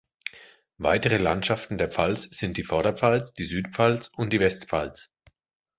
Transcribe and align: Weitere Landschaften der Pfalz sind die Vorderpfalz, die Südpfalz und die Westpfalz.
Weitere 0.79 1.17
Landschaften 1.17 1.77
der 1.77 1.91
Pfalz 1.91 2.23
sind 2.31 2.57
die 2.57 2.63
Vorderpfalz, 2.63 3.33
die 3.33 3.45
Südpfalz 3.45 4.09
und 4.15 4.33
die 4.33 4.39
Westpfalz. 4.39 5.11